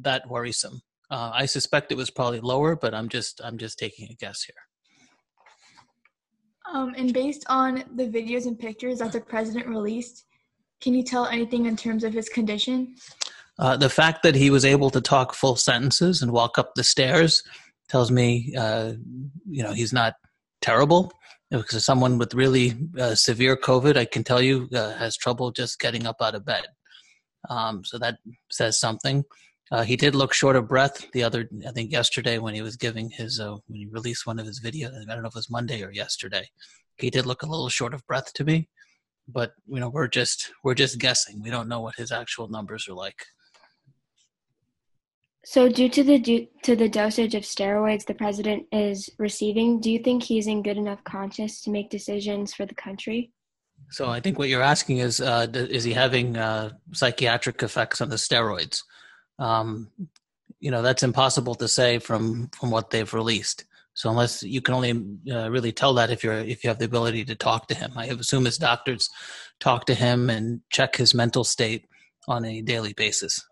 that 0.00 0.28
worrisome. 0.28 0.80
Uh, 1.10 1.30
I 1.34 1.46
suspect 1.46 1.90
it 1.90 1.96
was 1.96 2.10
probably 2.10 2.40
lower, 2.40 2.76
but 2.76 2.94
I'm 2.94 3.08
just 3.08 3.40
I'm 3.42 3.58
just 3.58 3.78
taking 3.78 4.08
a 4.10 4.14
guess 4.14 4.42
here. 4.42 4.54
Um, 6.72 6.94
and 6.98 7.14
based 7.14 7.46
on 7.48 7.84
the 7.94 8.04
videos 8.04 8.46
and 8.46 8.58
pictures 8.58 8.98
that 8.98 9.12
the 9.12 9.20
president 9.20 9.66
released, 9.66 10.26
can 10.82 10.92
you 10.92 11.02
tell 11.02 11.26
anything 11.26 11.64
in 11.64 11.76
terms 11.76 12.04
of 12.04 12.12
his 12.12 12.28
condition? 12.28 12.94
Uh, 13.58 13.76
the 13.76 13.88
fact 13.88 14.22
that 14.22 14.34
he 14.34 14.50
was 14.50 14.64
able 14.64 14.90
to 14.90 15.00
talk 15.00 15.34
full 15.34 15.56
sentences 15.56 16.22
and 16.22 16.30
walk 16.30 16.58
up 16.58 16.74
the 16.74 16.84
stairs 16.84 17.42
tells 17.88 18.10
me, 18.10 18.54
uh, 18.56 18.92
you 19.48 19.62
know, 19.62 19.72
he's 19.72 19.92
not 19.92 20.14
terrible. 20.60 21.12
Because 21.50 21.86
someone 21.86 22.18
with 22.18 22.34
really 22.34 22.74
uh, 22.98 23.14
severe 23.14 23.56
COVID, 23.56 23.96
I 23.96 24.04
can 24.04 24.22
tell 24.22 24.42
you, 24.42 24.68
uh, 24.74 24.92
has 24.96 25.16
trouble 25.16 25.50
just 25.50 25.80
getting 25.80 26.06
up 26.06 26.16
out 26.20 26.34
of 26.34 26.44
bed. 26.44 26.66
Um, 27.48 27.84
so 27.84 27.98
that 27.98 28.18
says 28.50 28.78
something. 28.78 29.24
Uh, 29.70 29.82
he 29.82 29.96
did 29.96 30.14
look 30.14 30.32
short 30.32 30.56
of 30.56 30.68
breath 30.68 31.06
the 31.12 31.22
other, 31.22 31.48
I 31.66 31.72
think, 31.72 31.92
yesterday 31.92 32.38
when 32.38 32.54
he 32.54 32.62
was 32.62 32.76
giving 32.76 33.10
his 33.10 33.38
uh, 33.38 33.56
when 33.66 33.76
he 33.76 33.86
released 33.86 34.26
one 34.26 34.38
of 34.38 34.46
his 34.46 34.60
videos. 34.60 34.92
I 34.92 35.14
don't 35.14 35.22
know 35.22 35.28
if 35.28 35.34
it 35.34 35.36
was 35.36 35.50
Monday 35.50 35.82
or 35.82 35.92
yesterday. 35.92 36.48
He 36.96 37.10
did 37.10 37.26
look 37.26 37.42
a 37.42 37.46
little 37.46 37.68
short 37.68 37.94
of 37.94 38.06
breath 38.06 38.32
to 38.34 38.44
me, 38.44 38.68
but 39.26 39.52
you 39.66 39.78
know 39.78 39.90
we're 39.90 40.08
just 40.08 40.50
we're 40.64 40.74
just 40.74 40.98
guessing. 40.98 41.42
We 41.42 41.50
don't 41.50 41.68
know 41.68 41.80
what 41.80 41.96
his 41.96 42.12
actual 42.12 42.48
numbers 42.48 42.88
are 42.88 42.94
like. 42.94 43.24
So, 45.50 45.68
due 45.70 45.88
to 45.88 46.04
the 46.04 46.18
due 46.18 46.46
to 46.64 46.76
the 46.76 46.90
dosage 46.90 47.34
of 47.34 47.42
steroids 47.42 48.04
the 48.04 48.12
president 48.12 48.66
is 48.70 49.08
receiving, 49.18 49.80
do 49.80 49.90
you 49.90 49.98
think 49.98 50.22
he's 50.22 50.46
in 50.46 50.62
good 50.62 50.76
enough 50.76 51.02
conscience 51.04 51.62
to 51.62 51.70
make 51.70 51.88
decisions 51.88 52.52
for 52.52 52.66
the 52.66 52.74
country? 52.74 53.32
So, 53.90 54.10
I 54.10 54.20
think 54.20 54.38
what 54.38 54.50
you're 54.50 54.60
asking 54.60 54.98
is, 54.98 55.22
uh, 55.22 55.46
is 55.54 55.84
he 55.84 55.94
having 55.94 56.36
uh, 56.36 56.72
psychiatric 56.92 57.62
effects 57.62 58.02
on 58.02 58.10
the 58.10 58.16
steroids? 58.16 58.82
um, 59.38 59.90
you 60.60 60.70
know 60.70 60.82
that's 60.82 61.02
impossible 61.02 61.54
to 61.54 61.68
say 61.68 61.98
from 61.98 62.48
from 62.48 62.70
what 62.70 62.90
they've 62.90 63.14
released. 63.14 63.64
So 63.94 64.10
unless 64.10 64.44
you 64.44 64.62
can 64.62 64.74
only 64.74 64.92
uh, 65.32 65.50
really 65.50 65.72
tell 65.72 65.94
that 65.94 66.10
if 66.10 66.22
you're 66.22 66.38
if 66.38 66.62
you 66.62 66.68
have 66.68 66.78
the 66.78 66.84
ability 66.84 67.24
to 67.26 67.34
talk 67.34 67.66
to 67.68 67.74
him, 67.74 67.92
I 67.96 68.06
assume 68.06 68.44
his 68.44 68.58
doctors 68.58 69.10
talk 69.60 69.86
to 69.86 69.94
him 69.94 70.30
and 70.30 70.60
check 70.70 70.96
his 70.96 71.14
mental 71.14 71.44
state 71.44 71.86
on 72.28 72.44
a 72.44 72.60
daily 72.60 72.92
basis. 72.92 73.44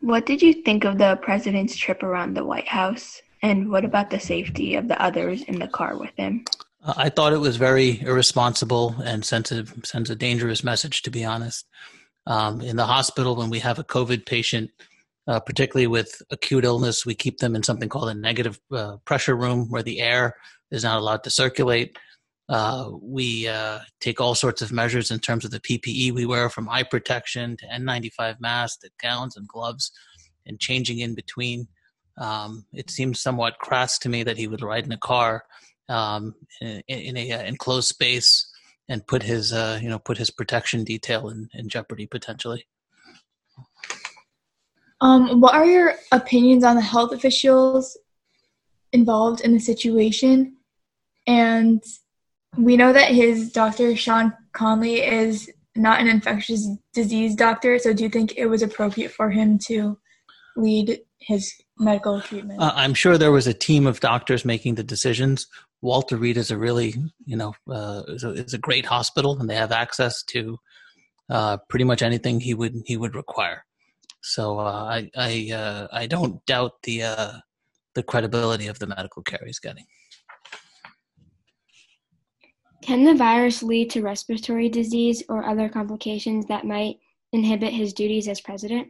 What 0.00 0.26
did 0.26 0.42
you 0.42 0.52
think 0.52 0.84
of 0.84 0.98
the 0.98 1.18
president's 1.22 1.76
trip 1.76 2.02
around 2.02 2.34
the 2.34 2.44
White 2.44 2.68
House? 2.68 3.20
And 3.42 3.70
what 3.70 3.84
about 3.84 4.10
the 4.10 4.20
safety 4.20 4.74
of 4.74 4.88
the 4.88 5.00
others 5.02 5.42
in 5.42 5.58
the 5.58 5.68
car 5.68 5.96
with 5.96 6.10
him? 6.16 6.44
Uh, 6.82 6.94
I 6.96 7.08
thought 7.08 7.32
it 7.32 7.38
was 7.38 7.56
very 7.56 8.00
irresponsible 8.02 8.94
and 9.04 9.24
sends 9.24 9.52
a, 9.52 9.66
sends 9.84 10.10
a 10.10 10.16
dangerous 10.16 10.64
message, 10.64 11.02
to 11.02 11.10
be 11.10 11.24
honest 11.24 11.66
um, 12.26 12.60
in 12.60 12.76
the 12.76 12.86
hospital 12.86 13.36
when 13.36 13.50
we 13.50 13.58
have 13.60 13.78
a 13.78 13.84
COVID 13.84 14.26
patient, 14.26 14.70
uh, 15.26 15.40
particularly 15.40 15.86
with 15.86 16.22
acute 16.30 16.64
illness, 16.64 17.06
we 17.06 17.14
keep 17.14 17.38
them 17.38 17.56
in 17.56 17.62
something 17.62 17.88
called 17.88 18.08
a 18.08 18.14
negative 18.14 18.60
uh, 18.72 18.96
pressure 19.04 19.36
room 19.36 19.68
where 19.70 19.82
the 19.82 20.00
air 20.00 20.36
is 20.70 20.84
not 20.84 20.98
allowed 20.98 21.24
to 21.24 21.30
circulate. 21.30 21.98
Uh, 22.50 22.90
we 23.00 23.46
uh, 23.46 23.78
take 24.00 24.20
all 24.20 24.34
sorts 24.34 24.60
of 24.60 24.72
measures 24.72 25.12
in 25.12 25.20
terms 25.20 25.44
of 25.44 25.52
the 25.52 25.60
PPE 25.60 26.12
we 26.12 26.26
wear, 26.26 26.50
from 26.50 26.68
eye 26.68 26.82
protection 26.82 27.56
to 27.56 27.66
N95 27.66 28.40
masks 28.40 28.78
to 28.78 28.90
gowns 29.00 29.36
and 29.36 29.46
gloves, 29.46 29.92
and 30.46 30.58
changing 30.58 30.98
in 30.98 31.14
between. 31.14 31.68
Um, 32.18 32.66
it 32.72 32.90
seems 32.90 33.20
somewhat 33.20 33.58
crass 33.60 33.98
to 34.00 34.08
me 34.08 34.24
that 34.24 34.36
he 34.36 34.48
would 34.48 34.62
ride 34.62 34.84
in 34.84 34.90
a 34.90 34.98
car 34.98 35.44
um, 35.88 36.34
in, 36.60 36.82
in 36.88 37.16
a 37.16 37.32
uh, 37.32 37.42
enclosed 37.42 37.88
space 37.88 38.50
and 38.88 39.06
put 39.06 39.22
his 39.22 39.52
uh, 39.52 39.78
you 39.80 39.88
know 39.88 40.00
put 40.00 40.18
his 40.18 40.30
protection 40.30 40.82
detail 40.82 41.28
in, 41.28 41.48
in 41.54 41.68
jeopardy 41.68 42.06
potentially. 42.06 42.66
Um, 45.00 45.40
what 45.40 45.54
are 45.54 45.64
your 45.64 45.94
opinions 46.10 46.64
on 46.64 46.74
the 46.74 46.82
health 46.82 47.12
officials 47.12 47.96
involved 48.92 49.40
in 49.40 49.52
the 49.52 49.60
situation? 49.60 50.56
And 51.28 51.82
we 52.56 52.76
know 52.76 52.92
that 52.92 53.12
his 53.12 53.52
doctor, 53.52 53.94
Sean 53.96 54.32
Conley, 54.52 55.02
is 55.02 55.50
not 55.76 56.00
an 56.00 56.08
infectious 56.08 56.68
disease 56.92 57.34
doctor. 57.34 57.78
So, 57.78 57.92
do 57.92 58.02
you 58.02 58.08
think 58.08 58.34
it 58.36 58.46
was 58.46 58.62
appropriate 58.62 59.12
for 59.12 59.30
him 59.30 59.58
to 59.66 59.98
lead 60.56 61.00
his 61.18 61.52
medical 61.78 62.20
treatment? 62.20 62.60
Uh, 62.60 62.72
I'm 62.74 62.94
sure 62.94 63.16
there 63.16 63.32
was 63.32 63.46
a 63.46 63.54
team 63.54 63.86
of 63.86 64.00
doctors 64.00 64.44
making 64.44 64.74
the 64.74 64.82
decisions. 64.82 65.46
Walter 65.82 66.16
Reed 66.16 66.36
is 66.36 66.50
a 66.50 66.58
really, 66.58 66.94
you 67.24 67.36
know, 67.36 67.54
uh, 67.68 68.02
is, 68.08 68.24
a, 68.24 68.30
is 68.30 68.54
a 68.54 68.58
great 68.58 68.84
hospital, 68.84 69.38
and 69.38 69.48
they 69.48 69.54
have 69.54 69.72
access 69.72 70.22
to 70.24 70.58
uh, 71.30 71.56
pretty 71.68 71.84
much 71.84 72.02
anything 72.02 72.40
he 72.40 72.54
would 72.54 72.74
he 72.84 72.96
would 72.96 73.14
require. 73.14 73.64
So 74.22 74.58
uh, 74.58 74.84
I 74.84 75.10
I 75.16 75.50
uh, 75.54 75.88
I 75.92 76.06
don't 76.06 76.44
doubt 76.46 76.82
the 76.82 77.04
uh, 77.04 77.32
the 77.94 78.02
credibility 78.02 78.66
of 78.66 78.78
the 78.78 78.86
medical 78.86 79.22
care 79.22 79.40
he's 79.46 79.60
getting. 79.60 79.86
Can 82.82 83.04
the 83.04 83.14
virus 83.14 83.62
lead 83.62 83.90
to 83.90 84.02
respiratory 84.02 84.68
disease 84.68 85.22
or 85.28 85.44
other 85.44 85.68
complications 85.68 86.46
that 86.46 86.64
might 86.64 86.98
inhibit 87.32 87.72
his 87.72 87.92
duties 87.92 88.26
as 88.28 88.40
president? 88.40 88.88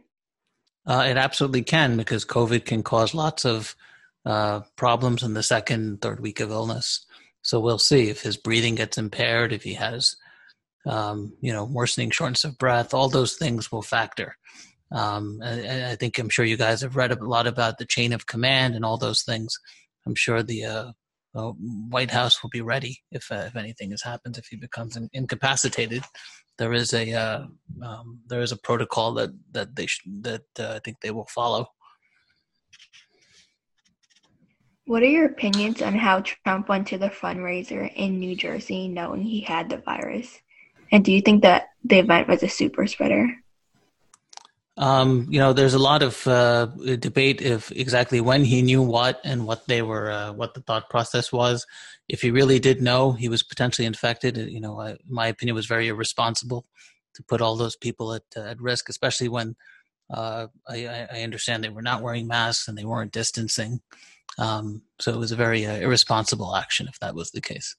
Uh, 0.85 1.05
it 1.07 1.17
absolutely 1.17 1.61
can 1.61 1.97
because 1.97 2.25
COVID 2.25 2.65
can 2.65 2.83
cause 2.83 3.13
lots 3.13 3.45
of 3.45 3.75
uh, 4.25 4.61
problems 4.75 5.23
in 5.23 5.33
the 5.33 5.43
second, 5.43 6.01
third 6.01 6.19
week 6.19 6.39
of 6.39 6.51
illness. 6.51 7.05
So 7.43 7.59
we'll 7.59 7.79
see 7.79 8.09
if 8.09 8.21
his 8.21 8.37
breathing 8.37 8.75
gets 8.75 8.97
impaired, 8.97 9.51
if 9.51 9.63
he 9.63 9.73
has, 9.73 10.15
um, 10.85 11.33
you 11.41 11.51
know, 11.51 11.65
worsening 11.65 12.11
shortness 12.11 12.43
of 12.43 12.57
breath. 12.57 12.93
All 12.93 13.09
those 13.09 13.35
things 13.35 13.71
will 13.71 13.81
factor. 13.81 14.37
Um, 14.91 15.39
I, 15.43 15.91
I, 15.91 15.95
think 15.95 16.17
I'm 16.19 16.27
sure 16.27 16.43
you 16.43 16.57
guys 16.57 16.81
have 16.81 16.97
read 16.97 17.11
a 17.11 17.23
lot 17.23 17.47
about 17.47 17.77
the 17.77 17.85
chain 17.85 18.11
of 18.11 18.27
command 18.27 18.75
and 18.75 18.83
all 18.83 18.97
those 18.97 19.23
things. 19.23 19.57
I'm 20.05 20.15
sure 20.15 20.43
the 20.43 20.65
uh, 20.65 20.91
uh, 21.35 21.51
White 21.89 22.11
House 22.11 22.41
will 22.41 22.49
be 22.49 22.61
ready 22.61 23.01
if 23.11 23.31
uh, 23.31 23.45
if 23.47 23.55
anything 23.55 23.91
has 23.91 24.01
happened. 24.01 24.37
If 24.37 24.47
he 24.47 24.57
becomes 24.57 24.97
in, 24.97 25.09
incapacitated, 25.13 26.03
there 26.57 26.73
is 26.73 26.93
a 26.93 27.13
uh, 27.13 27.45
um, 27.83 28.19
there 28.27 28.41
is 28.41 28.51
a 28.51 28.57
protocol 28.57 29.13
that 29.13 29.31
that 29.51 29.75
they 29.75 29.87
sh- 29.87 30.07
that 30.21 30.43
uh, 30.59 30.73
I 30.75 30.79
think 30.79 30.97
they 31.01 31.11
will 31.11 31.27
follow. 31.33 31.67
What 34.85 35.03
are 35.03 35.07
your 35.07 35.25
opinions 35.25 35.81
on 35.81 35.95
how 35.95 36.21
Trump 36.21 36.67
went 36.67 36.87
to 36.87 36.97
the 36.97 37.09
fundraiser 37.09 37.89
in 37.95 38.19
New 38.19 38.35
Jersey 38.35 38.87
knowing 38.87 39.23
he 39.23 39.41
had 39.41 39.69
the 39.69 39.77
virus? 39.77 40.39
And 40.91 41.05
do 41.05 41.13
you 41.13 41.21
think 41.21 41.43
that 41.43 41.69
the 41.85 41.99
event 41.99 42.27
was 42.27 42.43
a 42.43 42.49
super 42.49 42.85
spreader? 42.87 43.29
Um, 44.81 45.27
you 45.29 45.37
know, 45.37 45.53
there's 45.53 45.75
a 45.75 45.79
lot 45.79 46.01
of 46.01 46.25
uh, 46.25 46.65
debate 46.99 47.39
if 47.39 47.71
exactly 47.71 48.19
when 48.19 48.43
he 48.43 48.63
knew 48.63 48.81
what 48.81 49.21
and 49.23 49.45
what 49.45 49.67
they 49.67 49.83
were, 49.83 50.09
uh, 50.09 50.33
what 50.33 50.55
the 50.55 50.61
thought 50.61 50.89
process 50.89 51.31
was. 51.31 51.67
If 52.09 52.23
he 52.23 52.31
really 52.31 52.57
did 52.57 52.81
know 52.81 53.11
he 53.11 53.29
was 53.29 53.43
potentially 53.43 53.85
infected, 53.85 54.37
you 54.37 54.59
know, 54.59 54.81
I, 54.81 54.97
my 55.07 55.27
opinion 55.27 55.53
was 55.53 55.67
very 55.67 55.87
irresponsible 55.87 56.65
to 57.13 57.23
put 57.23 57.41
all 57.41 57.55
those 57.55 57.75
people 57.75 58.13
at 58.13 58.23
uh, 58.35 58.41
at 58.41 58.59
risk, 58.59 58.89
especially 58.89 59.29
when 59.29 59.55
uh, 60.09 60.47
I, 60.67 61.07
I, 61.13 61.21
understand 61.21 61.63
they 61.63 61.69
were 61.69 61.83
not 61.83 62.01
wearing 62.01 62.27
masks 62.27 62.67
and 62.67 62.75
they 62.75 62.83
weren't 62.83 63.13
distancing. 63.13 63.81
Um, 64.39 64.81
so 64.99 65.13
it 65.13 65.17
was 65.17 65.31
a 65.31 65.37
very 65.37 65.65
uh, 65.65 65.75
irresponsible 65.75 66.55
action 66.55 66.87
if 66.89 66.99
that 66.99 67.15
was 67.15 67.31
the 67.31 67.39
case. 67.39 67.75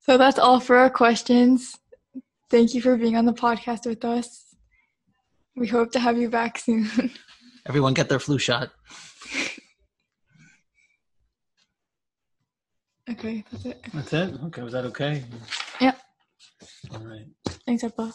So 0.00 0.18
that's 0.18 0.38
all 0.38 0.58
for 0.58 0.76
our 0.76 0.90
questions. 0.90 1.78
Thank 2.50 2.74
you 2.74 2.82
for 2.82 2.96
being 2.96 3.16
on 3.16 3.24
the 3.24 3.32
podcast 3.32 3.86
with 3.86 4.04
us. 4.04 4.49
We 5.60 5.66
hope 5.66 5.92
to 5.92 6.00
have 6.00 6.16
you 6.16 6.30
back 6.30 6.56
soon. 6.56 6.88
Everyone 7.66 7.92
get 7.92 8.08
their 8.08 8.18
flu 8.18 8.38
shot. 8.38 8.70
okay, 13.10 13.44
that's 13.52 13.66
it. 13.66 13.84
That's 13.92 14.12
it? 14.14 14.34
Okay, 14.44 14.62
was 14.62 14.72
that 14.72 14.86
okay? 14.86 15.22
Yep. 15.78 16.00
All 16.94 17.04
right. 17.04 17.26
Thanks, 17.66 17.84
Appa. 17.84 18.10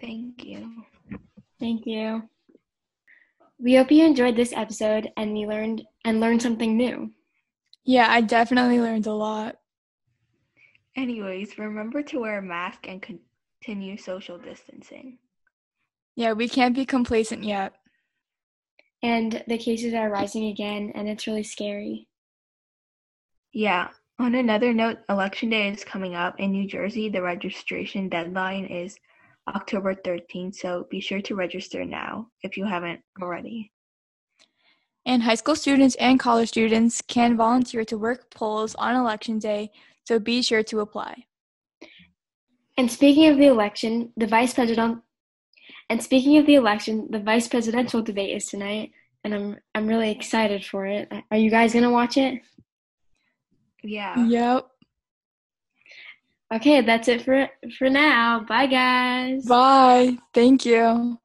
Thank 0.00 0.44
you. 0.44 0.84
Thank 1.58 1.86
you. 1.86 2.22
We 3.58 3.74
hope 3.74 3.90
you 3.90 4.06
enjoyed 4.06 4.36
this 4.36 4.52
episode 4.52 5.10
and 5.16 5.36
you 5.36 5.48
learned 5.48 5.82
and 6.04 6.20
learned 6.20 6.40
something 6.40 6.76
new. 6.76 7.10
Yeah, 7.82 8.06
I 8.08 8.20
definitely 8.20 8.80
learned 8.80 9.08
a 9.08 9.12
lot. 9.12 9.56
Anyways, 10.96 11.58
remember 11.58 12.00
to 12.04 12.20
wear 12.20 12.38
a 12.38 12.42
mask 12.42 12.86
and 12.86 13.02
continue 13.62 13.96
social 13.96 14.38
distancing. 14.38 15.18
Yeah, 16.16 16.32
we 16.32 16.48
can't 16.48 16.74
be 16.74 16.84
complacent 16.84 17.44
yet. 17.44 17.74
And 19.02 19.42
the 19.48 19.58
cases 19.58 19.94
are 19.94 20.10
rising 20.10 20.46
again, 20.46 20.92
and 20.94 21.08
it's 21.08 21.26
really 21.26 21.42
scary. 21.42 22.08
Yeah. 23.52 23.88
On 24.18 24.34
another 24.34 24.74
note, 24.74 24.98
Election 25.08 25.48
Day 25.48 25.68
is 25.70 25.82
coming 25.82 26.14
up. 26.14 26.38
In 26.38 26.52
New 26.52 26.66
Jersey, 26.66 27.08
the 27.08 27.22
registration 27.22 28.10
deadline 28.10 28.66
is 28.66 28.98
October 29.48 29.94
13th, 29.94 30.56
so 30.56 30.86
be 30.90 31.00
sure 31.00 31.22
to 31.22 31.34
register 31.34 31.84
now 31.86 32.28
if 32.42 32.58
you 32.58 32.66
haven't 32.66 33.00
already. 33.22 33.72
And 35.06 35.22
high 35.22 35.36
school 35.36 35.56
students 35.56 35.96
and 35.96 36.20
college 36.20 36.50
students 36.50 37.00
can 37.00 37.36
volunteer 37.38 37.84
to 37.86 37.96
work 37.96 38.30
polls 38.30 38.74
on 38.74 38.94
election 38.94 39.38
day, 39.38 39.70
so 40.04 40.18
be 40.18 40.42
sure 40.42 40.62
to 40.64 40.80
apply. 40.80 41.24
And 42.80 42.90
speaking 42.90 43.28
of 43.28 43.36
the 43.36 43.44
election, 43.44 44.10
the 44.16 44.26
vice 44.26 44.54
president 44.54 45.02
and 45.90 46.02
speaking 46.02 46.38
of 46.38 46.46
the 46.46 46.54
election, 46.54 47.08
the 47.10 47.18
vice 47.18 47.46
presidential 47.46 48.00
debate 48.00 48.34
is 48.34 48.46
tonight, 48.46 48.92
and 49.22 49.34
I'm 49.34 49.58
I'm 49.74 49.86
really 49.86 50.10
excited 50.10 50.64
for 50.64 50.86
it. 50.86 51.12
Are 51.30 51.36
you 51.36 51.50
guys 51.50 51.74
gonna 51.74 51.90
watch 51.90 52.16
it? 52.16 52.40
Yeah. 53.82 54.24
Yep. 54.24 54.66
Okay, 56.54 56.80
that's 56.80 57.08
it 57.08 57.20
for 57.20 57.50
for 57.76 57.90
now. 57.90 58.46
Bye 58.48 58.66
guys. 58.66 59.44
Bye. 59.44 60.16
Thank 60.32 60.64
you. 60.64 61.19